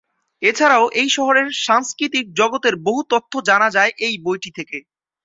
এছাড়াও 0.41 0.85
এই 0.93 1.09
শহরের 1.09 1.47
সাংস্কৃতিক 1.65 2.25
জগতের 2.39 2.75
বহু 2.85 3.01
তথ্য 3.11 3.31
জানা 3.49 3.67
যাই 3.75 3.91
এই 4.05 4.15
বইটি 4.25 4.49
থেকে। 4.57 4.77